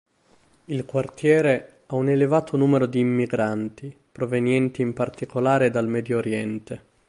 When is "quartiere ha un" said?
0.85-2.09